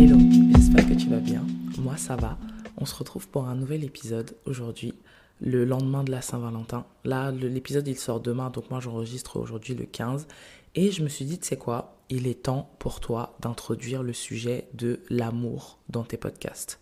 [0.00, 0.16] Hello,
[0.54, 1.44] j'espère que tu vas bien.
[1.76, 2.38] Moi ça va.
[2.76, 4.94] On se retrouve pour un nouvel épisode aujourd'hui,
[5.40, 6.86] le lendemain de la Saint-Valentin.
[7.02, 10.28] Là, l'épisode il sort demain, donc moi j'enregistre aujourd'hui le 15.
[10.76, 14.12] Et je me suis dit, tu sais quoi, il est temps pour toi d'introduire le
[14.12, 16.78] sujet de l'amour dans tes podcasts.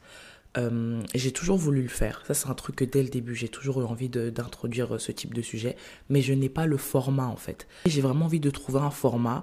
[0.59, 2.23] Euh, j'ai toujours voulu le faire.
[2.27, 5.33] Ça, c'est un truc que dès le début, j'ai toujours eu envie d'introduire ce type
[5.33, 5.77] de sujet,
[6.11, 7.67] mais je n'ai pas le format en fait.
[7.87, 9.43] J'ai vraiment envie de trouver un format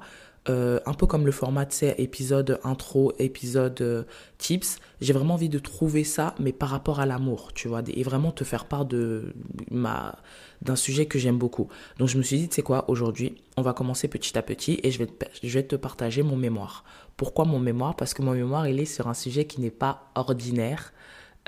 [0.49, 4.03] euh, un peu comme le format, sais, épisode intro, épisode euh,
[4.37, 4.77] tips.
[4.99, 8.31] J'ai vraiment envie de trouver ça, mais par rapport à l'amour, tu vois, et vraiment
[8.31, 9.33] te faire part de
[9.71, 10.15] ma
[10.61, 11.67] d'un sujet que j'aime beaucoup.
[11.97, 14.79] Donc je me suis dit, tu sais quoi, aujourd'hui, on va commencer petit à petit
[14.83, 16.85] et je vais, te, je vais te partager mon mémoire.
[17.17, 17.95] Pourquoi mon mémoire?
[17.95, 20.93] Parce que mon mémoire, il est sur un sujet qui n'est pas ordinaire.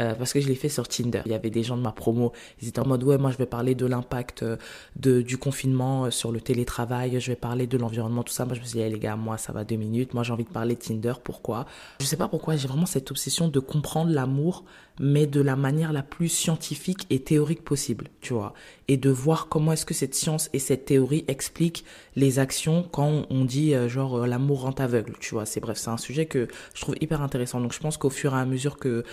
[0.02, 1.22] Euh, parce que je l'ai fait sur Tinder.
[1.26, 3.38] Il y avait des gens de ma promo, ils étaient en mode ouais moi je
[3.38, 4.58] vais parler de l'impact euh,
[4.96, 8.44] du confinement euh, sur le télétravail, je vais parler de l'environnement tout ça.
[8.44, 10.44] Moi je me suis dit les gars moi ça va deux minutes, moi j'ai envie
[10.44, 11.14] de parler de Tinder.
[11.24, 11.66] Pourquoi?
[12.02, 14.66] Je sais pas pourquoi j'ai vraiment cette obsession de comprendre l'amour
[15.00, 18.54] mais de la manière la plus scientifique et théorique possible, tu vois,
[18.88, 21.84] et de voir comment est-ce que cette science et cette théorie expliquent
[22.16, 25.46] les actions quand on dit genre l'amour rend aveugle, tu vois.
[25.46, 27.60] C'est bref, c'est un sujet que je trouve hyper intéressant.
[27.60, 29.04] Donc je pense qu'au fur et à mesure que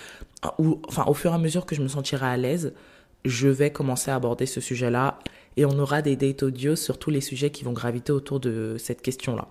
[0.59, 2.75] ou, enfin, au fur et à mesure que je me sentirai à l'aise,
[3.25, 5.19] je vais commencer à aborder ce sujet-là
[5.57, 8.77] et on aura des dates audio sur tous les sujets qui vont graviter autour de
[8.79, 9.49] cette question-là.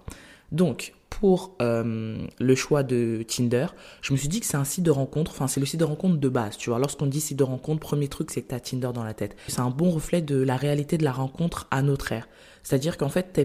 [0.52, 3.68] Donc, pour euh, le choix de Tinder,
[4.02, 5.86] je me suis dit que c'est un site de rencontre, enfin c'est le site de
[5.86, 6.80] rencontre de base, tu vois.
[6.80, 9.36] Lorsqu'on dit site de rencontre, premier truc c'est que tu as Tinder dans la tête.
[9.48, 12.28] C'est un bon reflet de la réalité de la rencontre à notre ère.
[12.64, 13.40] C'est-à-dire qu'en fait,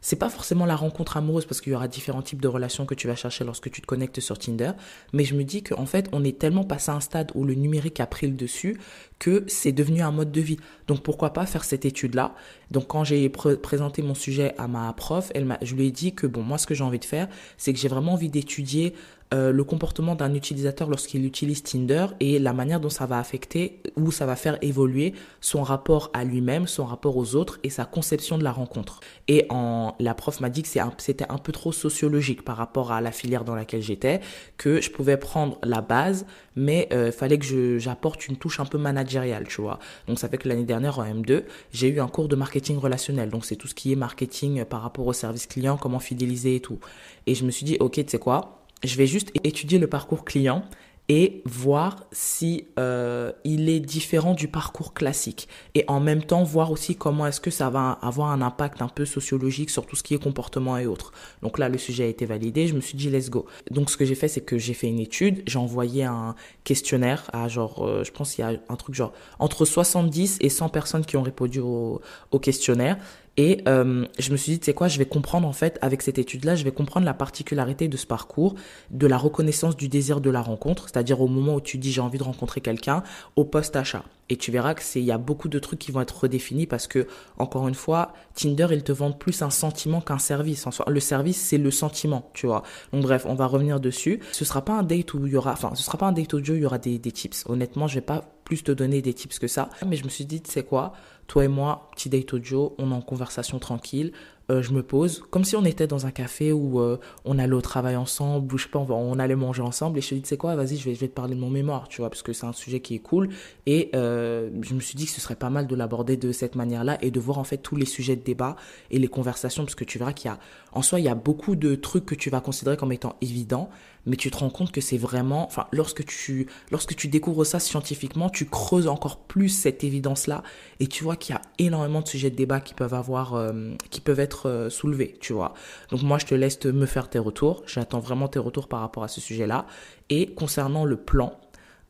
[0.00, 2.94] c'est pas forcément la rencontre amoureuse parce qu'il y aura différents types de relations que
[2.94, 4.72] tu vas chercher lorsque tu te connectes sur Tinder.
[5.12, 7.54] Mais je me dis qu'en fait, on est tellement passé à un stade où le
[7.54, 8.80] numérique a pris le dessus
[9.18, 10.58] que c'est devenu un mode de vie.
[10.88, 12.34] Donc pourquoi pas faire cette étude-là?
[12.70, 16.26] Donc quand j'ai présenté mon sujet à ma prof, elle je lui ai dit que
[16.26, 18.94] bon, moi ce que j'ai envie de faire, c'est que j'ai vraiment envie d'étudier
[19.32, 23.80] euh, le comportement d'un utilisateur lorsqu'il utilise Tinder et la manière dont ça va affecter
[23.96, 27.84] ou ça va faire évoluer son rapport à lui-même, son rapport aux autres et sa
[27.84, 29.00] conception de la rencontre.
[29.26, 30.68] Et en, la prof m'a dit que
[30.98, 34.20] c'était un, peu trop sociologique par rapport à la filière dans laquelle j'étais,
[34.56, 38.66] que je pouvais prendre la base, mais il euh, fallait que j'apporte une touche un
[38.66, 39.78] peu managériale, tu vois.
[40.06, 43.30] Donc ça fait que l'année dernière en M2, j'ai eu un cours de marketing relationnel.
[43.30, 46.60] Donc c'est tout ce qui est marketing par rapport au service client, comment fidéliser et
[46.60, 46.78] tout.
[47.26, 48.63] Et je me suis dit, ok, tu sais quoi?
[48.84, 50.64] Je vais juste étudier le parcours client
[51.08, 56.70] et voir si euh, il est différent du parcours classique et en même temps voir
[56.70, 60.02] aussi comment est-ce que ça va avoir un impact un peu sociologique sur tout ce
[60.02, 61.12] qui est comportement et autres.
[61.42, 63.44] Donc là le sujet a été validé, je me suis dit let's go.
[63.70, 66.34] Donc ce que j'ai fait c'est que j'ai fait une étude, j'ai envoyé un
[66.64, 70.48] questionnaire à genre euh, je pense qu'il y a un truc genre entre 70 et
[70.48, 72.00] 100 personnes qui ont répondu au
[72.40, 72.96] questionnaire
[73.36, 76.02] et euh, je me suis dit, tu sais quoi, je vais comprendre en fait, avec
[76.02, 78.54] cette étude-là, je vais comprendre la particularité de ce parcours,
[78.90, 82.00] de la reconnaissance du désir de la rencontre, c'est-à-dire au moment où tu dis j'ai
[82.00, 83.02] envie de rencontrer quelqu'un,
[83.34, 84.04] au post-achat.
[84.30, 86.66] Et tu verras que c'est, il y a beaucoup de trucs qui vont être redéfinis
[86.66, 87.06] parce que,
[87.36, 90.66] encore une fois, Tinder, ils te vendent plus un sentiment qu'un service.
[90.86, 92.62] Le service, c'est le sentiment, tu vois.
[92.92, 94.20] Donc bref, on va revenir dessus.
[94.32, 96.32] Ce sera pas un date où il y aura, enfin, ce sera pas un date
[96.32, 97.44] audio, il y aura des, des tips.
[97.48, 99.70] Honnêtement, je vais pas plus te donner des tips que ça.
[99.86, 100.92] Mais je me suis dit, tu sais quoi,
[101.26, 104.12] toi et moi, petit date audio, on est en conversation tranquille.
[104.50, 107.54] Euh, je me pose, comme si on était dans un café où euh, on allait
[107.54, 110.20] au travail ensemble, ou je sais pas, on, allait manger ensemble, et je te dis,
[110.20, 112.22] tu sais quoi, vas-y, je vais, je te parler de mon mémoire, tu vois, parce
[112.22, 113.30] que c'est un sujet qui est cool,
[113.64, 116.56] et euh, je me suis dit que ce serait pas mal de l'aborder de cette
[116.56, 118.56] manière-là, et de voir en fait tous les sujets de débat
[118.90, 120.38] et les conversations, parce que tu verras qu'il y a,
[120.72, 123.70] en soi, il y a beaucoup de trucs que tu vas considérer comme étant évidents,
[124.06, 127.58] mais tu te rends compte que c'est vraiment, enfin, lorsque tu, lorsque tu découvres ça
[127.58, 130.42] scientifiquement, tu creuses encore plus cette évidence-là,
[130.80, 133.74] et tu vois qu'il y a énormément de sujets de débat qui peuvent avoir, euh,
[133.90, 135.54] qui peuvent être euh, soulevés, tu vois.
[135.90, 137.62] Donc moi, je te laisse me faire tes retours.
[137.66, 139.66] J'attends vraiment tes retours par rapport à ce sujet-là.
[140.10, 141.38] Et concernant le plan,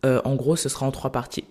[0.04, 1.44] euh, en gros, ce sera en trois parties.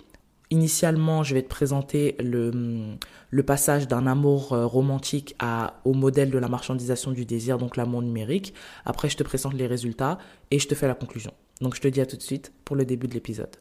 [0.53, 6.48] Initialement, je vais te présenter le, passage d'un amour romantique à, au modèle de la
[6.48, 8.54] marchandisation du désir, donc l'amour numérique.
[8.86, 10.19] Après, je te présente les résultats
[10.51, 11.33] et je te fais la conclusion.
[11.60, 13.57] Donc, je te dis à tout de suite pour le début de l'épisode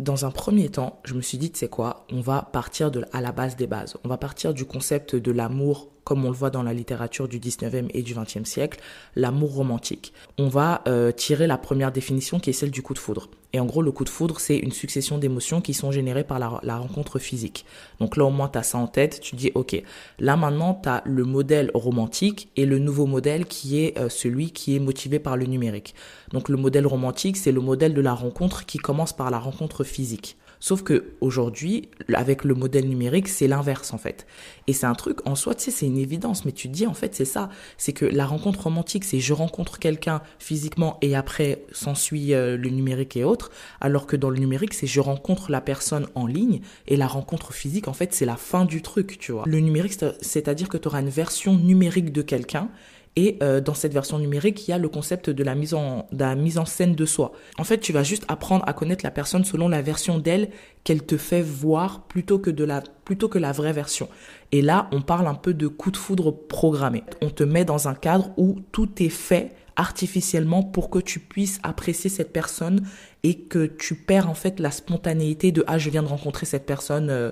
[0.00, 3.32] dans un premier temps, je me suis dit, c'est quoi On va partir à la
[3.32, 3.98] base des bases.
[4.02, 7.38] On va partir du concept de l'amour comme on le voit dans la littérature du
[7.38, 8.80] 19e et du 20e siècle,
[9.16, 10.12] l'amour romantique.
[10.38, 13.28] On va euh, tirer la première définition qui est celle du coup de foudre.
[13.52, 16.38] Et en gros, le coup de foudre, c'est une succession d'émotions qui sont générées par
[16.38, 17.64] la, rencontre physique.
[17.98, 19.82] Donc là, au moins, tu as ça en tête, tu dis, OK,
[20.20, 24.52] là maintenant, tu as le modèle romantique et le nouveau modèle qui est euh, celui
[24.52, 25.94] qui est motivé par le numérique.
[26.32, 29.82] Donc le modèle romantique, c'est le modèle de la rencontre qui commence par la rencontre
[29.82, 30.36] physique.
[30.60, 34.26] Sauf que aujourd'hui, avec le modèle numérique, c'est l'inverse en fait.
[34.66, 36.86] Et c'est un truc en soi, tu sais, c'est une évidence, mais tu te dis
[36.86, 37.48] en fait, c'est ça.
[37.78, 42.68] C'est que la rencontre romantique, c'est je rencontre quelqu'un physiquement et après s'ensuit euh, le
[42.68, 46.60] numérique et autres, alors que dans le numérique, c'est je rencontre la personne en ligne
[46.86, 49.44] et la rencontre physique, en fait, c'est la fin du truc, tu vois.
[49.46, 52.68] Le numérique, c'est-à-dire que tu auras une version numérique de quelqu'un
[53.16, 56.06] et euh, dans cette version numérique, il y a le concept de la, mise en,
[56.12, 57.32] de scène de soi.
[57.58, 60.50] En fait, tu vas juste apprendre à connaître la personne selon la version d'elle
[60.84, 64.08] qu'elle te fait voir plutôt que, de la, plutôt que la vraie version.
[64.52, 67.02] Et là, on parle un peu de coup de foudre programmé.
[67.20, 71.58] On te met dans un cadre où tout est fait artificiellement pour que tu puisses
[71.62, 72.86] apprécier cette personne
[73.22, 76.66] et que tu perds en fait la spontanéité de ah je viens de rencontrer cette
[76.66, 77.30] personne euh,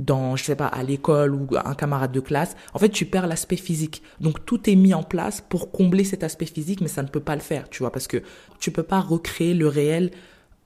[0.00, 3.26] dans, je sais pas, à l'école ou un camarade de classe, en fait, tu perds
[3.26, 4.02] l'aspect physique.
[4.20, 7.20] Donc, tout est mis en place pour combler cet aspect physique, mais ça ne peut
[7.20, 8.22] pas le faire, tu vois, parce que
[8.58, 10.10] tu peux pas recréer le réel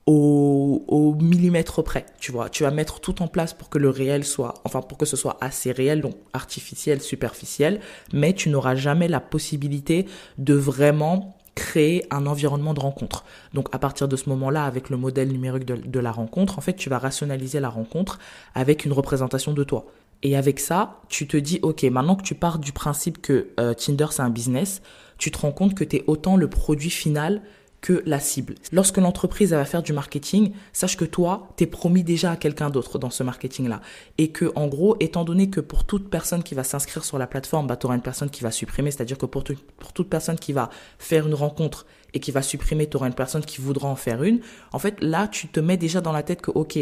[0.05, 2.49] au, au millimètre près, tu vois.
[2.49, 5.17] Tu vas mettre tout en place pour que le réel soit, enfin, pour que ce
[5.17, 7.79] soit assez réel, donc artificiel, superficiel,
[8.13, 10.05] mais tu n'auras jamais la possibilité
[10.37, 13.23] de vraiment créer un environnement de rencontre.
[13.53, 16.73] Donc à partir de ce moment-là, avec le modèle numérique de, la rencontre, en fait,
[16.73, 18.19] tu vas rationaliser la rencontre
[18.53, 19.85] avec une représentation de toi.
[20.21, 23.73] Et avec ça, tu te dis, ok, maintenant que tu pars du principe que euh,
[23.73, 24.81] Tinder c'est un business,
[25.17, 27.41] tu te rends compte que tu es autant le produit final
[27.85, 28.55] que la cible.
[28.71, 32.97] Lorsque l'entreprise va faire du marketing, sache que toi, t'es promis déjà à quelqu'un d'autre
[32.97, 33.79] dans ce marketing-là.
[34.17, 37.27] Et que, en gros, étant donné que pour toute personne qui va s'inscrire sur la
[37.27, 39.43] plateforme, bah, tu auras une personne qui va supprimer, c'est-à-dire que pour,
[39.77, 41.85] pour toute personne qui va faire une rencontre
[42.15, 44.39] et qui va supprimer, tu auras une personne qui voudra en faire une.
[44.71, 46.79] En fait, là, tu te mets déjà dans la tête que, ok,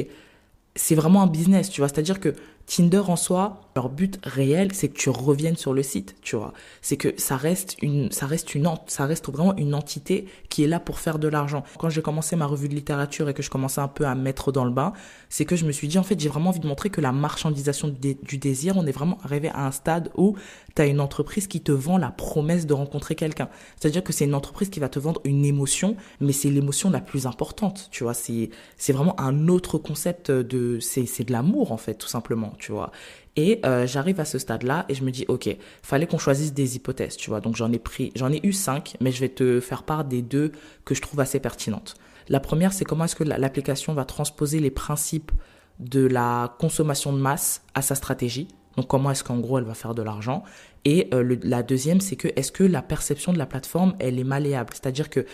[0.73, 1.89] c'est vraiment un business, tu vois.
[1.89, 2.33] C'est-à-dire que
[2.65, 6.54] Tinder en soi, leur but réel, c'est que tu reviennes sur le site, tu vois.
[6.81, 10.68] C'est que ça reste une, ça reste une, ça reste vraiment une entité qui est
[10.68, 11.63] là pour faire de l'argent.
[11.77, 14.51] Quand j'ai commencé ma revue de littérature et que je commençais un peu à mettre
[14.51, 14.94] dans le bain,
[15.30, 17.12] c'est que je me suis dit, en fait, j'ai vraiment envie de montrer que la
[17.12, 20.38] marchandisation du, désir, on est vraiment arrivé à un stade où
[20.75, 23.50] tu as une entreprise qui te vend la promesse de rencontrer quelqu'un.
[23.80, 27.01] C'est-à-dire que c'est une entreprise qui va te vendre une émotion, mais c'est l'émotion la
[27.01, 28.13] plus importante, tu vois.
[28.13, 32.52] C'est, c'est vraiment un autre concept de, c'est, c'est de l'amour, en fait, tout simplement
[32.57, 32.91] tu vois.
[33.35, 36.75] Et euh, j'arrive à ce stade-là et je me dis, ok, fallait qu'on choisisse des
[36.75, 37.41] hypothèses, tu vois.
[37.41, 40.21] Donc j'en ai pris, j'en ai eu cinq, mais je vais te faire part des
[40.21, 40.51] deux
[40.85, 41.95] que je trouve assez pertinentes.
[42.29, 45.31] La première, c'est comment est-ce que l'application va transposer les principes
[45.79, 48.47] de la consommation de masse à sa stratégie.
[48.77, 50.44] Donc comment est-ce qu'en gros elle va faire de l'argent
[50.85, 54.23] Et euh, la deuxième, c'est que est-ce que la perception de la plateforme elle est
[54.23, 54.69] malléable?
[54.73, 55.25] C'est-à-dire que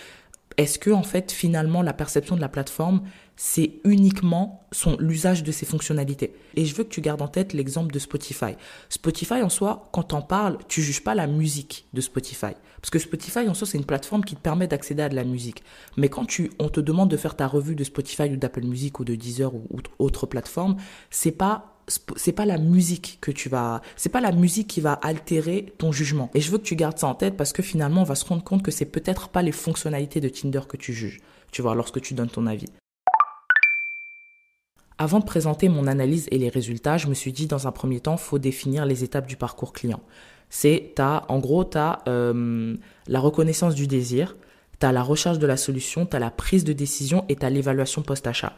[0.57, 3.01] est-ce que en fait finalement la perception de la plateforme
[3.41, 6.33] c'est uniquement son l'usage de ses fonctionnalités.
[6.57, 8.57] Et je veux que tu gardes en tête l'exemple de Spotify.
[8.89, 12.51] Spotify en soi, quand on parle, tu juges pas la musique de Spotify
[12.81, 15.23] parce que Spotify en soi c'est une plateforme qui te permet d'accéder à de la
[15.23, 15.63] musique.
[15.95, 18.99] Mais quand tu on te demande de faire ta revue de Spotify ou d'Apple Music
[18.99, 20.75] ou de Deezer ou, ou autre plateforme,
[21.09, 21.77] c'est pas
[22.17, 25.93] c'est pas la musique que tu vas, c'est pas la musique qui va altérer ton
[25.93, 26.29] jugement.
[26.33, 28.25] Et je veux que tu gardes ça en tête parce que finalement, on va se
[28.25, 31.21] rendre compte que c'est peut-être pas les fonctionnalités de Tinder que tu juges.
[31.51, 32.67] Tu vois, lorsque tu donnes ton avis.
[35.01, 38.01] Avant de présenter mon analyse et les résultats, je me suis dit dans un premier
[38.01, 40.01] temps, faut définir les étapes du parcours client.
[40.49, 42.75] C'est, en gros, tu as euh,
[43.07, 44.35] la reconnaissance du désir,
[44.77, 47.45] tu as la recherche de la solution, tu as la prise de décision et tu
[47.45, 48.51] as l'évaluation post-achat.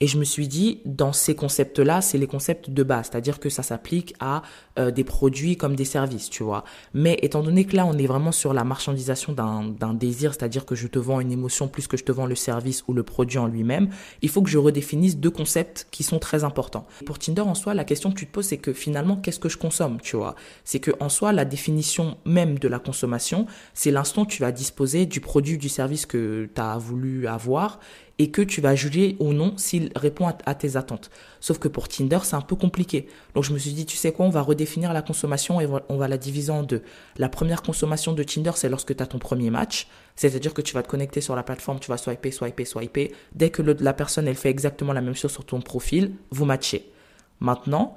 [0.00, 3.48] Et je me suis dit, dans ces concepts-là, c'est les concepts de base, c'est-à-dire que
[3.48, 4.42] ça s'applique à
[4.78, 6.64] euh, des produits comme des services, tu vois.
[6.94, 10.76] Mais étant donné que là, on est vraiment sur la marchandisation d'un désir, c'est-à-dire que
[10.76, 13.38] je te vends une émotion plus que je te vends le service ou le produit
[13.38, 13.88] en lui-même,
[14.22, 16.86] il faut que je redéfinisse deux concepts qui sont très importants.
[17.04, 19.48] Pour Tinder, en soi, la question que tu te poses, c'est que finalement, qu'est-ce que
[19.48, 20.36] je consomme, tu vois?
[20.64, 24.52] C'est que en soi, la définition même de la consommation, c'est l'instant où tu vas
[24.52, 27.80] disposer du produit, du service que tu as voulu avoir
[28.18, 31.10] et que tu vas juger ou non s'il répond à, tes attentes.
[31.40, 33.08] Sauf que pour Tinder, c'est un peu compliqué.
[33.34, 35.96] Donc je me suis dit, tu sais quoi, on va redéfinir la consommation et on
[35.96, 36.82] va la diviser en deux.
[37.16, 39.86] La première consommation de Tinder, c'est lorsque tu as ton premier match.
[40.16, 43.14] C'est-à-dire que tu vas te connecter sur la plateforme, tu vas swiper, swiper, swiper.
[43.34, 46.90] Dès que la personne, elle fait exactement la même chose sur ton profil, vous matchez.
[47.38, 47.96] Maintenant,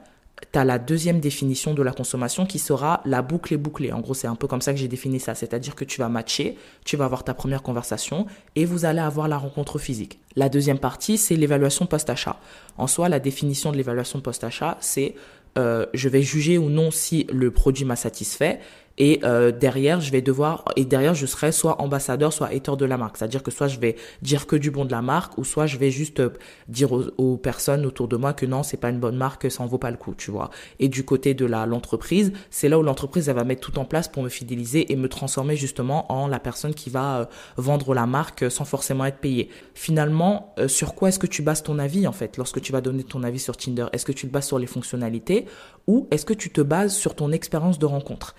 [0.51, 3.91] tu la deuxième définition de la consommation qui sera la boucle est bouclée.
[3.91, 5.35] En gros, c'est un peu comme ça que j'ai défini ça.
[5.35, 9.27] C'est-à-dire que tu vas matcher, tu vas avoir ta première conversation et vous allez avoir
[9.27, 10.19] la rencontre physique.
[10.35, 12.39] La deuxième partie, c'est l'évaluation post-achat.
[12.77, 15.15] En soi, la définition de l'évaluation post-achat, c'est
[15.57, 18.59] euh, je vais juger ou non si le produit m'a satisfait
[19.01, 22.85] et euh, derrière je vais devoir et derrière je serai soit ambassadeur soit hater de
[22.85, 23.17] la marque.
[23.17, 25.77] C'est-à-dire que soit je vais dire que du bon de la marque ou soit je
[25.77, 26.29] vais juste euh,
[26.67, 29.65] dire aux, personnes autour de moi que non c'est pas une bonne marque ça en
[29.65, 30.51] vaut pas le coup tu vois.
[30.77, 33.85] Et du côté de la l'entreprise c'est là où l'entreprise elle va mettre tout en
[33.85, 37.25] place pour me fidéliser et me transformer justement en la personne qui va euh,
[37.57, 39.49] vendre la marque sans forcément être payée.
[39.73, 43.03] Finalement sur quoi est-ce que tu bases ton avis en fait lorsque tu vas donner
[43.03, 43.87] ton avis sur Tinder?
[43.93, 45.47] Est-ce que tu le bases sur les fonctionnalités
[45.87, 48.35] ou est-ce que tu te bases sur ton expérience de rencontre?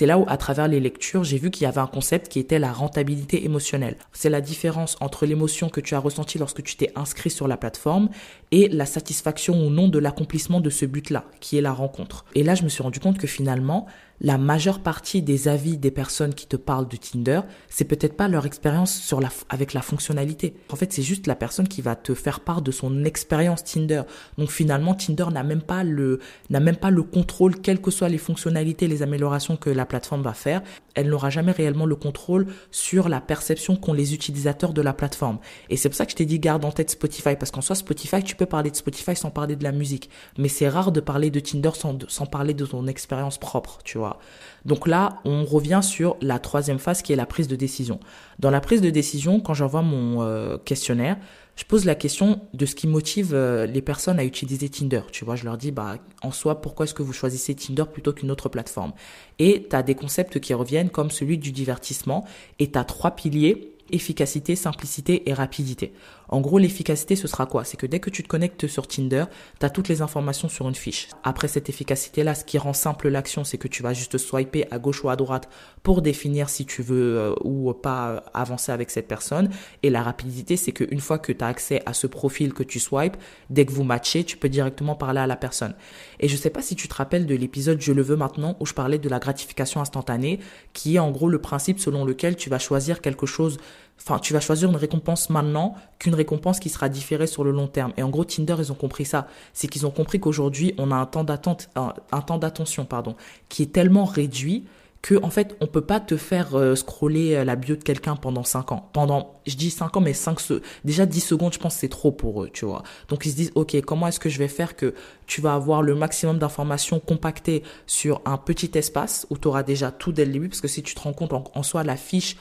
[0.00, 2.38] C'est là où, à travers les lectures, j'ai vu qu'il y avait un concept qui
[2.38, 3.98] était la rentabilité émotionnelle.
[4.14, 7.58] C'est la différence entre l'émotion que tu as ressentie lorsque tu t'es inscrit sur la
[7.58, 8.08] plateforme
[8.50, 12.24] et la satisfaction ou non de l'accomplissement de ce but-là, qui est la rencontre.
[12.34, 13.84] Et là, je me suis rendu compte que finalement,
[14.20, 18.28] la majeure partie des avis des personnes qui te parlent de Tinder, c'est peut-être pas
[18.28, 19.14] leur expérience
[19.48, 20.54] avec la fonctionnalité.
[20.70, 24.02] En fait, c'est juste la personne qui va te faire part de son expérience Tinder.
[24.36, 28.08] Donc finalement, Tinder n'a même pas le, n'a même pas le contrôle, quelles que soient
[28.08, 30.62] les fonctionnalités, les améliorations que la plateforme va faire.
[30.94, 35.38] Elle n'aura jamais réellement le contrôle sur la perception qu'ont les utilisateurs de la plateforme.
[35.68, 37.76] Et c'est pour ça que je t'ai dit garde en tête Spotify, parce qu'en soi,
[37.76, 40.10] Spotify, tu peux parler de Spotify sans parler de la musique.
[40.38, 44.18] Mais c'est rare de parler de Tinder sans, parler de ton expérience propre, tu vois.
[44.64, 48.00] Donc là, on revient sur la troisième phase qui est la prise de décision.
[48.38, 51.16] Dans la prise de décision, quand j'envoie mon euh, questionnaire,
[51.60, 55.02] je pose la question de ce qui motive euh, les personnes à utiliser Tinder.
[55.12, 58.14] Tu vois, je leur dis, bah, en soi, pourquoi est-ce que vous choisissez Tinder plutôt
[58.14, 58.94] qu'une autre plateforme?
[59.38, 62.24] Et tu as des concepts qui reviennent comme celui du divertissement
[62.60, 65.92] et tu as trois piliers efficacité, simplicité et rapidité.
[66.28, 67.64] En gros, l'efficacité, ce sera quoi?
[67.64, 69.24] C'est que dès que tu te connectes sur Tinder,
[69.58, 71.08] tu as toutes les informations sur une fiche.
[71.24, 74.78] Après cette efficacité-là, ce qui rend simple l'action, c'est que tu vas juste swiper à
[74.78, 75.48] gauche ou à droite
[75.82, 79.48] pour définir si tu veux euh, ou pas avancer avec cette personne.
[79.82, 82.78] Et la rapidité, c'est qu'une fois que tu as accès à ce profil que tu
[82.78, 83.16] swipes,
[83.48, 85.74] dès que vous matchez, tu peux directement parler à la personne.
[86.18, 88.66] Et je sais pas si tu te rappelles de l'épisode Je le veux maintenant où
[88.66, 90.40] je parlais de la gratification instantanée,
[90.72, 93.58] qui est en gros le principe selon lequel tu vas choisir quelque chose
[94.02, 97.68] Enfin, tu vas choisir une récompense maintenant qu'une récompense qui sera différée sur le long
[97.68, 97.92] terme.
[97.98, 99.26] Et en gros, Tinder, ils ont compris ça.
[99.52, 103.14] C'est qu'ils ont compris qu'aujourd'hui, on a un temps d'attente, un temps d'attention, pardon,
[103.50, 104.64] qui est tellement réduit
[105.02, 108.16] que en fait on peut pas te faire euh, scroller euh, la bio de quelqu'un
[108.16, 108.90] pendant 5 ans.
[108.92, 110.38] Pendant je dis 5 ans mais 5
[110.84, 112.82] déjà 10 secondes je pense c'est trop pour eux, tu vois.
[113.08, 114.94] Donc ils se disent OK, comment est-ce que je vais faire que
[115.26, 119.90] tu vas avoir le maximum d'informations compactées sur un petit espace où tu auras déjà
[119.90, 120.48] tout dès le début?
[120.48, 122.36] Parce que si tu te rends compte en, en soi la fiche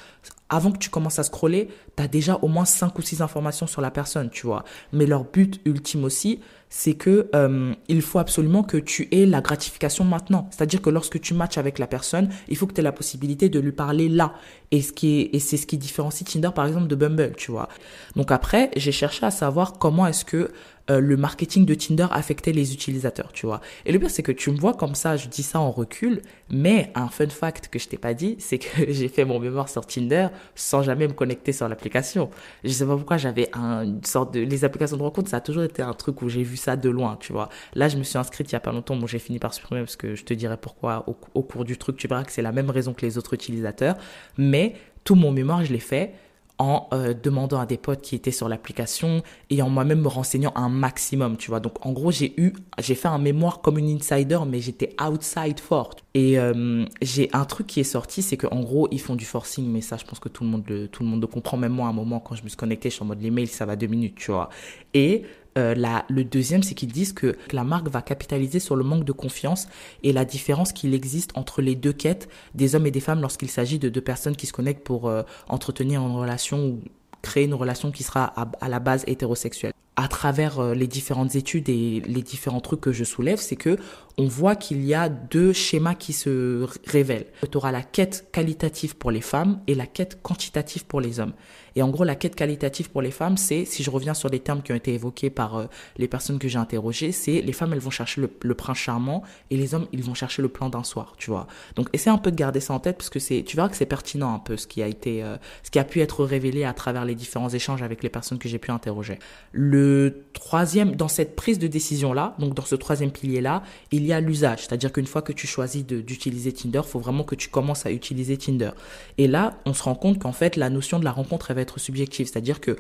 [0.50, 3.68] avant que tu commences à scroller, tu as déjà au moins 5 ou 6 informations
[3.68, 4.64] sur la personne, tu vois.
[4.92, 6.40] Mais leur but ultime aussi,
[6.70, 10.48] c'est que euh, il faut absolument que tu aies la gratification maintenant.
[10.52, 13.48] C'est-à-dire que lorsque tu matches avec la personne, il faut que tu aies la possibilité
[13.50, 14.34] de lui parler là.
[14.72, 17.70] Et c'est ce qui différencie Tinder par exemple de Bumble, tu vois.
[18.16, 20.52] Donc après, j'ai cherché à savoir comment est-ce que
[20.90, 23.62] euh, le marketing de Tinder affectait les utilisateurs, tu vois.
[23.86, 26.22] Et le pire, c'est que tu me vois comme ça, je dis ça en recul,
[26.50, 29.70] mais un fun fact que je t'ai pas dit, c'est que j'ai fait mon mémoire
[29.70, 32.30] sur Tinder sans jamais me connecter sur l'application.
[32.64, 35.64] Je sais pas pourquoi j'avais une sorte de, les applications de rencontre, ça a toujours
[35.64, 37.50] été un truc où j'ai vu ça de loin, tu vois.
[37.76, 39.82] Là, je me suis inscrite il y a pas longtemps, bon, j'ai fini par supprimer
[39.82, 42.42] parce que je te dirai pourquoi au, au cours du truc, tu verras que c'est
[42.42, 43.96] la même raison que les autres utilisateurs,
[44.38, 46.14] mais tout mon mémoire, je l'ai fait
[46.60, 50.52] en euh, demandant à des potes qui étaient sur l'application et en moi-même me renseignant
[50.56, 51.62] un maximum, tu vois.
[51.62, 55.60] Donc en gros, j'ai eu j'ai fait un mémoire comme une insider mais j'étais outside
[55.60, 56.04] forte.
[56.14, 59.66] Et euh, j'ai un truc qui est sorti, c'est qu'en gros, ils font du forcing
[59.72, 61.72] mais ça je pense que tout le monde le tout le monde le comprend même
[61.72, 63.48] moi à un moment quand je me suis connecté, je suis en mode les mails,
[63.48, 64.50] ça va deux minutes, tu vois.
[64.94, 65.24] Et
[65.58, 69.04] euh, la, le deuxième, c'est qu'ils disent que la marque va capitaliser sur le manque
[69.04, 69.68] de confiance
[70.04, 73.50] et la différence qu'il existe entre les deux quêtes des hommes et des femmes lorsqu'il
[73.50, 76.80] s'agit de deux personnes qui se connectent pour euh, entretenir une relation ou
[77.22, 79.74] créer une relation qui sera à, la base hétérosexuelle.
[79.96, 83.78] À travers euh, les différentes études et les différents trucs que je soulève, c'est que
[84.20, 87.28] on voit qu'il y a deux schémas qui se révèlent.
[87.50, 91.32] Tu auras la quête qualitative pour les femmes et la quête quantitative pour les hommes.
[91.76, 94.40] Et en gros, la quête qualitative pour les femmes, c'est, si je reviens sur les
[94.40, 95.66] termes qui ont été évoqués par euh,
[95.98, 99.56] les personnes que j'ai interrogées, c'est les femmes, elles vont chercher le, prince charmant et
[99.56, 101.48] les hommes, ils vont chercher le plan d'un soir, tu vois.
[101.76, 103.78] Donc, essaie un peu de garder ça en tête parce que c'est, tu verras que
[103.78, 106.66] c'est pertinent un peu ce qui a été, euh, ce qui a pu être révélé
[106.66, 109.20] à travers les différents échanges avec les personnes que j'ai pu interroger.
[109.52, 114.20] Le troisième, dans cette prise de décision-là, donc dans ce troisième pilier-là, il y a
[114.20, 114.60] l'usage.
[114.60, 118.38] C'est-à-dire qu'une fois que tu choisis d'utiliser Tinder, faut vraiment que tu commences à utiliser
[118.38, 118.72] Tinder.
[119.18, 121.80] Et là, on se rend compte qu'en fait, la notion de la rencontre, va être
[121.80, 122.28] subjective.
[122.28, 122.78] C'est-à-dire que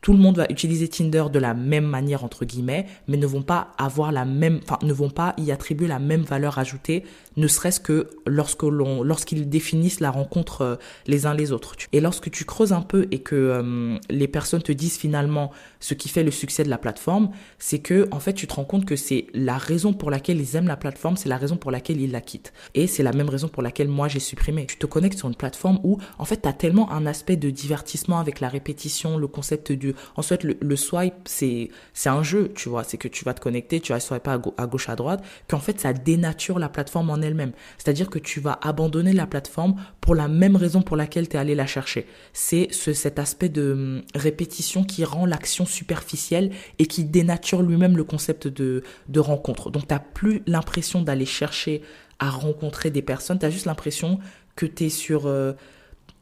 [0.00, 3.42] tout le monde va utiliser Tinder de la même manière entre guillemets, mais ne vont
[3.42, 7.04] pas avoir la même, enfin ne vont pas y attribuer la même valeur ajoutée,
[7.36, 11.74] ne serait-ce que lorsque l'on, lorsqu'ils définissent la rencontre euh, les uns les autres.
[11.92, 15.94] Et lorsque tu creuses un peu et que euh, les personnes te disent finalement ce
[15.94, 18.84] qui fait le succès de la plateforme, c'est que en fait tu te rends compte
[18.84, 22.00] que c'est la raison pour laquelle ils aiment la plateforme, c'est la raison pour laquelle
[22.00, 22.52] ils la quittent.
[22.74, 24.66] Et c'est la même raison pour laquelle moi j'ai supprimé.
[24.66, 27.50] Tu te connectes sur une plateforme où en fait tu as tellement un aspect de
[27.50, 32.22] divertissement avec la répétition, le concept du en fait le, le swipe c'est c'est un
[32.22, 34.88] jeu, tu vois, c'est que tu vas te connecter, tu vas swiper à, à gauche
[34.88, 37.52] à droite, qu'en fait ça dénature la plateforme en elle-même.
[37.78, 41.40] C'est-à-dire que tu vas abandonner la plateforme pour la même raison pour laquelle tu es
[41.40, 42.06] allé la chercher.
[42.32, 47.96] C'est ce, cet aspect de hum, répétition qui rend l'action superficielle et qui dénature lui-même
[47.96, 49.70] le concept de, de rencontre.
[49.70, 51.82] Donc, tu n'as plus l'impression d'aller chercher
[52.18, 54.18] à rencontrer des personnes, tu as juste l'impression
[54.56, 55.26] que tu es sur...
[55.26, 55.54] Euh,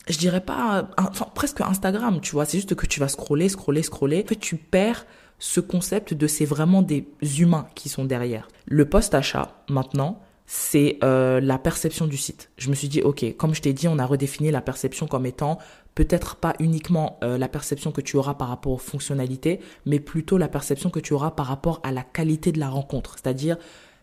[0.09, 0.89] je dirais pas,
[1.35, 4.23] presque Instagram, tu vois, c'est juste que tu vas scroller, scroller, scroller.
[4.25, 5.05] En fait, tu perds
[5.39, 7.07] ce concept de c'est vraiment des
[7.39, 8.49] humains qui sont derrière.
[8.67, 12.51] Le post-achat, maintenant, c'est euh, la perception du site.
[12.57, 15.27] Je me suis dit, ok, comme je t'ai dit, on a redéfini la perception comme
[15.27, 15.59] étant
[15.99, 20.39] peut-être pas uniquement euh, la perception que tu auras par rapport aux fonctionnalités, mais plutôt
[20.39, 23.57] la perception que tu auras par rapport à la qualité de la rencontre, c'est-à-dire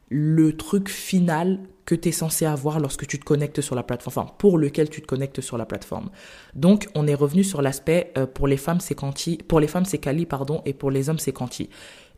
[0.09, 4.11] le truc final que tu es censé avoir lorsque tu te connectes sur la plateforme,
[4.11, 6.09] enfin pour lequel tu te connectes sur la plateforme.
[6.53, 9.85] Donc on est revenu sur l'aspect euh, pour les femmes c'est quanti, pour les femmes
[9.85, 11.69] c'est quali pardon et pour les hommes c'est quanti.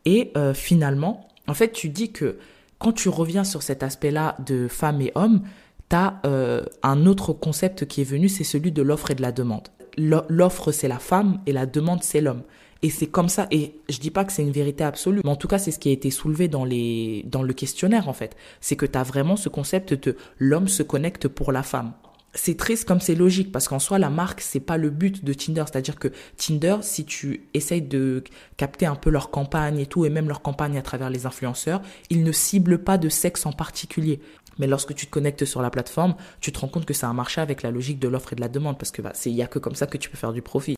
[0.06, 2.40] Et finalement, en fait tu dis que
[2.80, 5.42] quand tu reviens sur cet aspect-là de femmes et hommes,
[5.90, 9.22] tu as euh, un autre concept qui est venu, c'est celui de l'offre et de
[9.22, 9.68] la demande.
[9.98, 12.44] L'offre, c'est la femme et la demande, c'est l'homme.
[12.84, 15.36] Et c'est comme ça, et je dis pas que c'est une vérité absolue, mais en
[15.36, 18.36] tout cas, c'est ce qui a été soulevé dans, les, dans le questionnaire, en fait.
[18.62, 21.94] C'est que tu as vraiment ce concept de l'homme se connecte pour la femme
[22.38, 25.34] c'est triste comme c'est logique parce qu'en soi la marque c'est pas le but de
[25.34, 28.24] Tinder c'est-à-dire que Tinder si tu essayes de
[28.58, 31.82] capter un peu leur campagne et tout et même leur campagne à travers les influenceurs
[32.10, 34.22] ils ne ciblent pas de sexe en particulier
[34.60, 37.14] mais lorsque tu te connectes sur la plateforme tu te rends compte que c'est un
[37.14, 39.36] marché avec la logique de l'offre et de la demande parce que bah, c'est il
[39.36, 40.76] y a que comme ça que tu peux faire du profit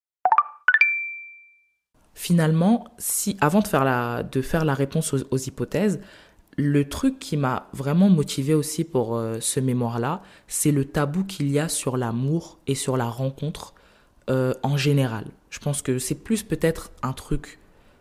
[2.13, 5.99] finalement si avant de faire la de faire la réponse aux hypothèses
[6.59, 11.49] le truc qui m'a vraiment motivé aussi pour euh, ce mémoire-là, c'est le tabou qu'il
[11.49, 13.73] y a sur l'amour et sur la rencontre
[14.29, 15.25] euh, en général.
[15.49, 17.58] Je pense que c'est plus peut-être un truc,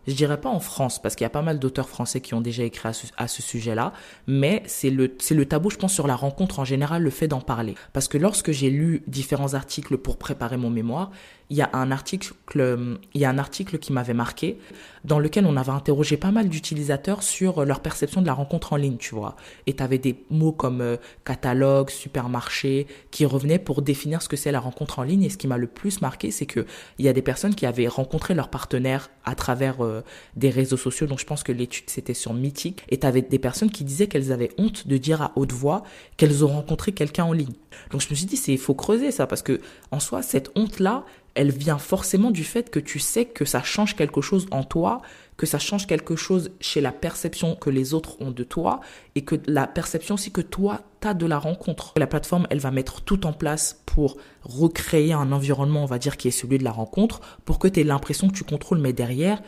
[0.09, 2.41] je dirais pas en France, parce qu'il y a pas mal d'auteurs français qui ont
[2.41, 3.93] déjà écrit à ce, sujet-là,
[4.27, 5.09] mais c'est le,
[5.45, 7.75] tabou, je pense, sur la rencontre en général, le fait d'en parler.
[7.93, 11.11] Parce que lorsque j'ai lu différents articles pour préparer mon mémoire,
[11.51, 14.59] il y a un article, il y a un article qui m'avait marqué
[15.05, 18.77] dans lequel on avait interrogé pas mal d'utilisateurs sur leur perception de la rencontre en
[18.77, 19.37] ligne, tu vois.
[19.67, 24.37] Et tu avais des mots comme euh, catalogue, supermarché qui revenaient pour définir ce que
[24.37, 25.23] c'est la rencontre en ligne.
[25.23, 26.67] Et ce qui m'a le plus marqué, c'est que
[26.99, 30.03] il y a des personnes qui avaient rencontré leur partenaire à travers euh,
[30.37, 31.07] des réseaux sociaux.
[31.07, 32.83] Donc je pense que l'étude c'était sur Mythique.
[32.91, 35.83] Et tu avais des personnes qui disaient qu'elles avaient honte de dire à haute voix
[36.17, 37.55] qu'elles ont rencontré quelqu'un en ligne.
[37.91, 40.81] Donc je me suis dit, il faut creuser ça parce que en soi cette honte
[40.81, 41.05] là,
[41.39, 45.03] elle vient forcément du fait que tu sais que ça change quelque chose en toi,
[45.37, 48.81] que ça change quelque chose chez la perception que les autres ont de toi
[49.15, 51.93] et que la perception aussi que toi, tu as de la rencontre.
[51.97, 56.17] La plateforme, elle va mettre tout en place pour recréer un environnement, on va dire,
[56.17, 58.93] qui est celui de la rencontre, pour que tu aies l'impression que tu contrôles, mais
[58.93, 59.41] derrière,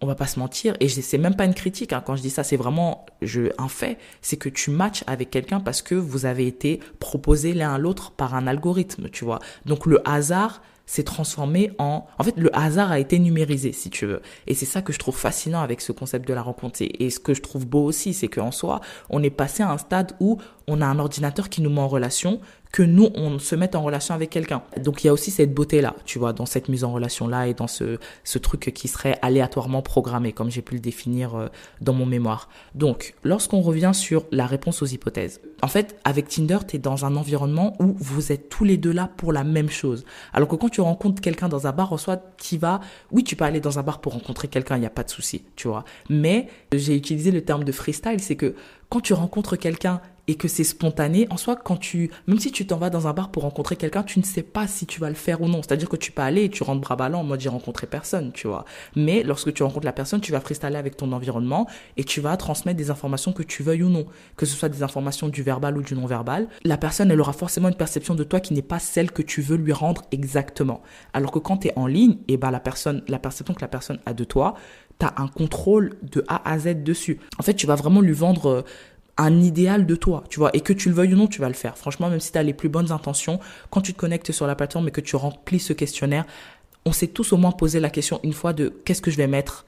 [0.00, 2.02] on va pas se mentir, et c'est même pas une critique, hein.
[2.04, 5.60] quand je dis ça, c'est vraiment je, un fait, c'est que tu matches avec quelqu'un
[5.60, 9.40] parce que vous avez été proposés l'un à l'autre par un algorithme, tu vois.
[9.66, 12.06] Donc le hasard, s'est transformé en...
[12.18, 14.20] En fait, le hasard a été numérisé, si tu veux.
[14.46, 16.80] Et c'est ça que je trouve fascinant avec ce concept de la rencontre.
[16.80, 19.78] Et ce que je trouve beau aussi, c'est qu'en soi, on est passé à un
[19.78, 22.40] stade où on a un ordinateur qui nous met en relation,
[22.74, 24.64] que nous, on se mette en relation avec quelqu'un.
[24.82, 27.54] Donc il y a aussi cette beauté-là, tu vois, dans cette mise en relation-là et
[27.54, 31.46] dans ce, ce truc qui serait aléatoirement programmé, comme j'ai pu le définir euh,
[31.80, 32.48] dans mon mémoire.
[32.74, 37.04] Donc, lorsqu'on revient sur la réponse aux hypothèses, en fait, avec Tinder, tu es dans
[37.04, 40.04] un environnement où vous êtes tous les deux là pour la même chose.
[40.32, 42.80] Alors que quand tu rencontres quelqu'un dans un bar, en soi, tu vas,
[43.12, 45.10] oui, tu peux aller dans un bar pour rencontrer quelqu'un, il n'y a pas de
[45.10, 45.84] souci, tu vois.
[46.10, 48.56] Mais j'ai utilisé le terme de freestyle, c'est que
[48.88, 52.66] quand tu rencontres quelqu'un et que c'est spontané, en soi, quand tu, même si tu
[52.66, 55.08] t'en vas dans un bar pour rencontrer quelqu'un, tu ne sais pas si tu vas
[55.08, 55.62] le faire ou non.
[55.62, 58.32] C'est-à-dire que tu peux aller et tu rentres bras ballants en mode j'ai rencontré personne,
[58.32, 58.64] tu vois.
[58.96, 62.36] Mais lorsque tu rencontres la personne, tu vas freestyler avec ton environnement et tu vas
[62.36, 64.06] transmettre des informations que tu veuilles ou non.
[64.36, 66.48] Que ce soit des informations du verbal ou du non-verbal.
[66.64, 69.42] La personne, elle aura forcément une perception de toi qui n'est pas celle que tu
[69.42, 70.82] veux lui rendre exactement.
[71.12, 73.60] Alors que quand tu es en ligne, et eh ben, la personne, la perception que
[73.60, 74.54] la personne a de toi,
[74.98, 77.18] tu as un contrôle de A à Z dessus.
[77.38, 78.62] En fait, tu vas vraiment lui vendre euh,
[79.16, 81.48] un idéal de toi, tu vois, et que tu le veuilles ou non, tu vas
[81.48, 81.78] le faire.
[81.78, 83.38] Franchement, même si tu as les plus bonnes intentions,
[83.70, 86.24] quand tu te connectes sur la plateforme et que tu remplis ce questionnaire,
[86.84, 89.26] on s'est tous au moins posé la question une fois de qu'est-ce que je vais
[89.26, 89.66] mettre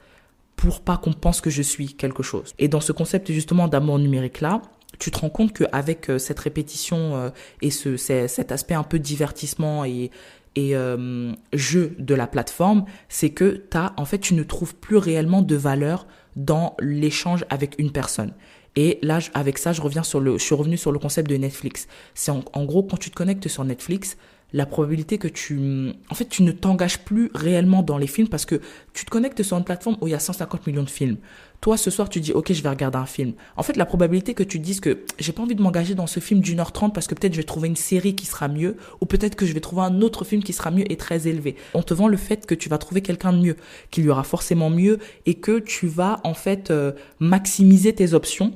[0.55, 2.53] pour pas qu'on pense que je suis quelque chose.
[2.59, 4.61] Et dans ce concept justement d'amour numérique là,
[4.99, 7.29] tu te rends compte qu'avec euh, cette répétition euh,
[7.61, 10.11] et ce, cet aspect un peu divertissement et,
[10.55, 14.97] et euh, jeu de la plateforme, c'est que t'as, en fait, tu ne trouves plus
[14.97, 18.33] réellement de valeur dans l'échange avec une personne.
[18.79, 21.35] Et là, avec ça, je reviens sur le, je suis revenu sur le concept de
[21.35, 21.87] Netflix.
[22.13, 24.17] C'est en gros, quand tu te connectes sur Netflix,
[24.53, 28.45] la probabilité que tu, en fait, tu ne t'engages plus réellement dans les films parce
[28.45, 28.61] que
[28.93, 31.17] tu te connectes sur une plateforme où il y a 150 millions de films.
[31.59, 33.33] Toi, ce soir, tu dis, OK, je vais regarder un film.
[33.57, 36.19] En fait, la probabilité que tu dises que j'ai pas envie de m'engager dans ce
[36.19, 38.77] film d'une heure trente parce que peut-être je vais trouver une série qui sera mieux
[39.01, 41.55] ou peut-être que je vais trouver un autre film qui sera mieux et très élevé.
[41.73, 43.55] On te vend le fait que tu vas trouver quelqu'un de mieux,
[43.89, 48.53] qu'il y aura forcément mieux et que tu vas, en fait, euh, maximiser tes options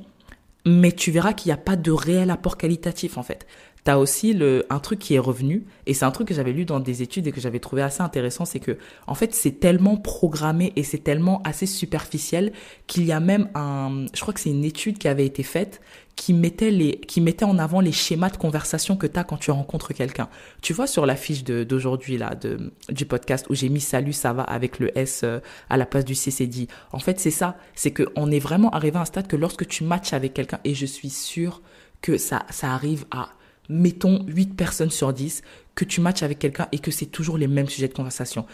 [0.64, 3.46] mais tu verras qu'il n'y a pas de réel apport qualitatif en fait.
[3.84, 6.64] T'as aussi le, un truc qui est revenu, et c'est un truc que j'avais lu
[6.64, 9.96] dans des études et que j'avais trouvé assez intéressant, c'est que, en fait, c'est tellement
[9.96, 12.52] programmé et c'est tellement assez superficiel
[12.86, 15.80] qu'il y a même un, je crois que c'est une étude qui avait été faite
[16.16, 19.50] qui mettait les, qui mettait en avant les schémas de conversation que t'as quand tu
[19.50, 20.28] rencontres quelqu'un.
[20.60, 24.32] Tu vois sur la fiche d'aujourd'hui, là, de, du podcast où j'ai mis salut, ça
[24.32, 26.68] va avec le S euh, à la place du CCD.
[26.92, 27.56] En fait, c'est ça.
[27.74, 30.60] C'est que on est vraiment arrivé à un stade que lorsque tu matches avec quelqu'un,
[30.64, 31.62] et je suis sûr
[32.02, 33.30] que ça, ça arrive à
[33.68, 35.42] mettons 8 personnes sur 10,
[35.74, 38.44] que tu matches avec quelqu'un et que c'est toujours les mêmes sujets de conversation.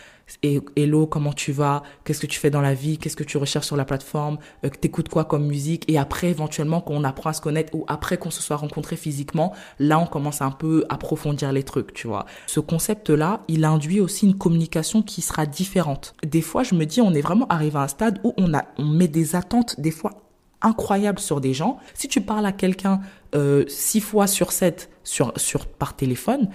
[0.42, 1.82] Et, hello, comment tu vas?
[2.04, 2.98] Qu'est-ce que tu fais dans la vie?
[2.98, 4.38] Qu'est-ce que tu recherches sur la plateforme?
[4.64, 5.84] Euh, T'écoutes quoi comme musique?
[5.88, 9.52] Et après, éventuellement, qu'on apprend à se connaître ou après qu'on se soit rencontré physiquement,
[9.78, 12.26] là, on commence un peu à approfondir les trucs, tu vois.
[12.46, 16.14] Ce concept-là, il induit aussi une communication qui sera différente.
[16.24, 18.64] Des fois, je me dis, on est vraiment arrivé à un stade où on, a,
[18.78, 20.28] on met des attentes, des fois
[20.60, 21.78] incroyable sur des gens.
[21.94, 23.00] Si tu parles à quelqu'un
[23.34, 26.48] euh, six fois sur sept sur, sur, par téléphone,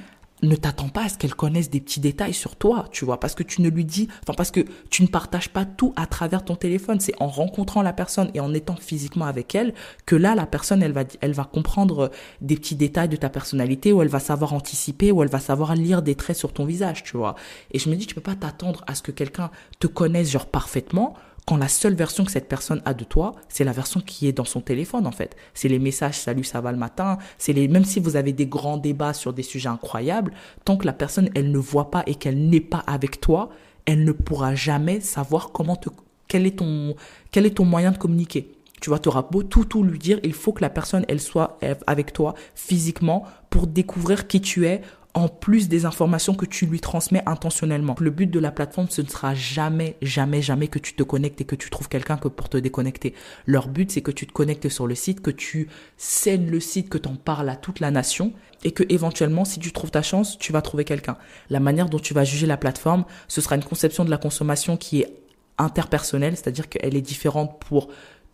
[0.44, 3.34] ne t'attends pas à ce qu'elle connaisse des petits détails sur toi, tu vois, parce
[3.34, 6.44] que tu ne lui dis, enfin parce que tu ne partages pas tout à travers
[6.44, 7.00] ton téléphone.
[7.00, 9.74] C'est en rencontrant la personne et en étant physiquement avec elle
[10.06, 13.94] que là, la personne, elle va, elle va comprendre des petits détails de ta personnalité,
[13.94, 17.04] ou elle va savoir anticiper, ou elle va savoir lire des traits sur ton visage,
[17.04, 17.36] tu vois.
[17.72, 20.48] Et je me dis, tu peux pas t'attendre à ce que quelqu'un te connaisse genre
[20.48, 24.28] parfaitement quand la seule version que cette personne a de toi, c'est la version qui
[24.28, 25.36] est dans son téléphone en fait.
[25.54, 28.48] C'est les messages salut ça va le matin, c'est les même si vous avez des
[28.48, 30.34] grands débats sur des sujets incroyables,
[30.66, 33.50] tant que la personne elle ne voit pas et qu'elle n'est pas avec toi,
[33.86, 35.90] elle ne pourra jamais savoir comment te
[36.28, 36.96] quel est ton
[37.32, 38.52] quel est ton moyen de communiquer.
[38.82, 41.22] Tu vois, tu auras beau tout tout lui dire, il faut que la personne elle
[41.22, 44.82] soit avec toi physiquement pour découvrir qui tu es
[45.14, 47.96] en plus des informations que tu lui transmets intentionnellement.
[48.00, 51.40] Le but de la plateforme, ce ne sera jamais, jamais, jamais que tu te connectes
[51.42, 53.14] et que tu trouves quelqu'un que pour te déconnecter.
[53.46, 56.90] Leur but, c'est que tu te connectes sur le site, que tu scènes le site,
[56.90, 60.02] que tu en parles à toute la nation et que éventuellement, si tu trouves ta
[60.02, 61.18] chance, tu vas trouver quelqu'un.
[61.50, 64.78] La manière dont tu vas juger la plateforme, ce sera une conception de la consommation
[64.78, 65.14] qui est
[65.60, 67.90] interpersonnelle, c'est-à-dire qu'elle est différente pour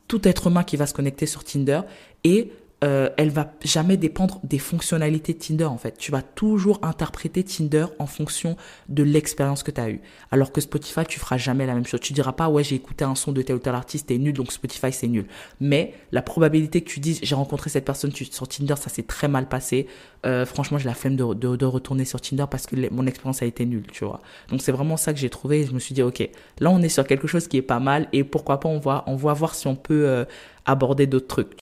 [0.08, 1.82] tout être humain qui va se connecter sur Tinder
[2.24, 2.52] et
[2.84, 5.98] euh, elle va jamais dépendre des fonctionnalités de Tinder en fait.
[5.98, 8.56] Tu vas toujours interpréter Tinder en fonction
[8.88, 10.02] de l'expérience que tu as eue.
[10.32, 12.00] Alors que Spotify, tu feras jamais la même chose.
[12.00, 14.34] Tu diras pas ouais, j'ai écouté un son de tel ou tel artiste, c'est nul
[14.34, 15.26] donc Spotify c'est nul.
[15.60, 19.28] Mais la probabilité que tu dises j'ai rencontré cette personne sur Tinder, ça s'est très
[19.28, 19.88] mal passé.
[20.26, 23.46] Euh, franchement, j'ai la flemme de, de, retourner sur Tinder parce que mon expérience a
[23.46, 24.22] été nulle, tu vois.
[24.50, 25.66] Donc c'est vraiment ça que j'ai trouvé.
[25.66, 26.28] je me suis dit ok,
[26.60, 29.04] là on est sur quelque chose qui est pas mal et pourquoi pas on va
[29.08, 30.26] on va voir si on peut euh,
[30.66, 31.58] aborder d'autres trucs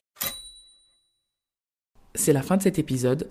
[2.14, 3.28] c'est la fin de cet épisode.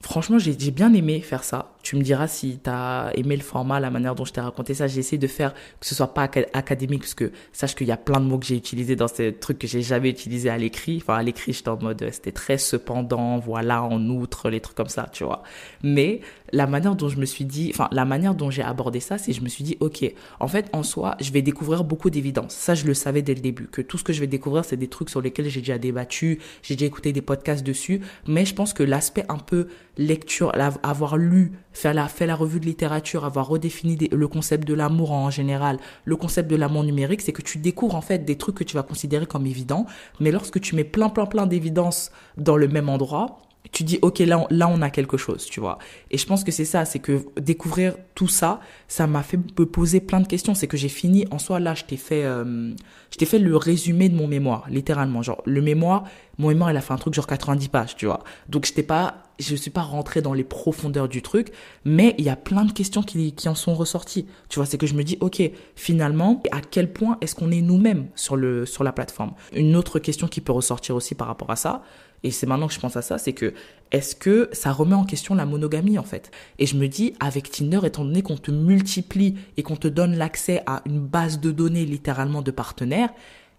[0.00, 1.72] Franchement, j'ai bien aimé faire ça.
[1.88, 4.74] Tu me diras si tu as aimé le format, la manière dont je t'ai raconté
[4.74, 4.86] ça.
[4.86, 7.96] J'ai essayé de faire que ce soit pas académique, parce que sache qu'il y a
[7.96, 10.98] plein de mots que j'ai utilisés dans ces trucs que j'ai jamais utilisés à l'écrit.
[11.00, 14.90] Enfin, à l'écrit, j'étais en mode, c'était très cependant, voilà, en outre, les trucs comme
[14.90, 15.42] ça, tu vois.
[15.82, 16.20] Mais
[16.52, 19.32] la manière dont je me suis dit, enfin, la manière dont j'ai abordé ça, c'est
[19.32, 22.52] je me suis dit, ok, en fait, en soi, je vais découvrir beaucoup d'évidence.
[22.52, 24.76] Ça, je le savais dès le début, que tout ce que je vais découvrir, c'est
[24.76, 28.02] des trucs sur lesquels j'ai déjà débattu, j'ai déjà écouté des podcasts dessus.
[28.26, 29.68] Mais je pense que l'aspect un peu
[29.98, 34.72] lecture, avoir lu, faire la, fait la revue de littérature, avoir redéfini le concept de
[34.74, 38.38] l'amour en général, le concept de l'amour numérique, c'est que tu découvres en fait des
[38.38, 39.86] trucs que tu vas considérer comme évidents,
[40.20, 43.40] mais lorsque tu mets plein plein plein d'évidences dans le même endroit,
[43.72, 45.78] tu dis ok là on, là on a quelque chose tu vois.
[46.10, 49.66] Et je pense que c'est ça c'est que découvrir tout ça ça m'a fait me
[49.66, 50.54] poser plein de questions.
[50.54, 52.72] C'est que j'ai fini en soi là je t'ai fait euh,
[53.10, 55.22] je t'ai fait le résumé de mon mémoire littéralement.
[55.22, 56.04] Genre le mémoire
[56.38, 58.22] mon mémoire il a fait un truc genre 90 pages tu vois.
[58.48, 61.52] Donc j'étais pas je suis pas rentré dans les profondeurs du truc
[61.84, 64.26] mais il y a plein de questions qui qui en sont ressorties.
[64.48, 65.42] Tu vois c'est que je me dis ok
[65.76, 69.32] finalement à quel point est-ce qu'on est nous-mêmes sur le sur la plateforme?
[69.52, 71.82] Une autre question qui peut ressortir aussi par rapport à ça
[72.24, 73.54] et c'est maintenant que je pense à ça, c'est que
[73.90, 76.30] est-ce que ça remet en question la monogamie en fait?
[76.58, 80.16] Et je me dis, avec Tinder, étant donné qu'on te multiplie et qu'on te donne
[80.16, 83.10] l'accès à une base de données littéralement de partenaires,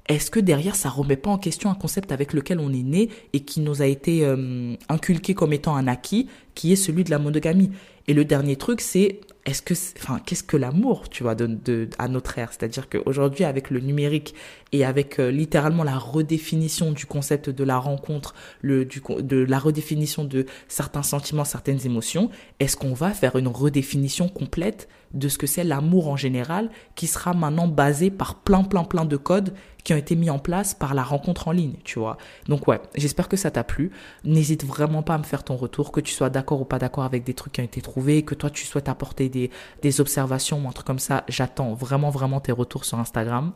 [0.08, 3.10] est-ce que derrière ça remet pas en question un concept avec lequel on est né
[3.34, 7.12] et qui nous a été euh, inculqué comme étant un acquis, qui est celui de
[7.12, 7.72] la monogamie?
[8.08, 11.90] Et le dernier truc, c'est est-ce que, enfin, qu'est-ce que l'amour, tu vois, de, de,
[12.00, 12.50] à notre ère?
[12.52, 14.34] C'est-à-dire qu'aujourd'hui, avec le numérique
[14.72, 19.60] et avec euh, littéralement la redéfinition du concept de la rencontre, le, du, de la
[19.60, 25.38] redéfinition de certains sentiments, certaines émotions, est-ce qu'on va faire une redéfinition complète de ce
[25.38, 29.54] que c'est l'amour en général, qui sera maintenant basé par plein, plein, plein de codes
[29.84, 32.18] qui ont été mis en place par la rencontre en ligne, tu vois.
[32.48, 33.92] Donc ouais, j'espère que ça t'a plu.
[34.24, 37.04] N'hésite vraiment pas à me faire ton retour, que tu sois d'accord ou pas d'accord
[37.04, 39.50] avec des trucs qui ont été trouvés, que toi tu souhaites apporter des,
[39.82, 41.24] des observations ou un truc comme ça.
[41.28, 43.54] J'attends vraiment, vraiment tes retours sur Instagram,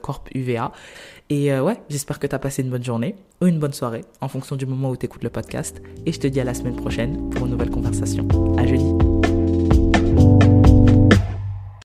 [0.00, 0.72] corpuva.
[1.30, 4.04] Et euh, ouais, j'espère que tu as passé une bonne journée ou une bonne soirée
[4.20, 5.82] en fonction du moment où tu écoutes le podcast.
[6.06, 8.26] Et je te dis à la semaine prochaine pour une nouvelle conversation.
[8.56, 9.07] À jeudi.